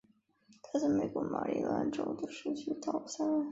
[0.63, 3.47] 她在美国马里兰州巴尔的摩的市郊塞文。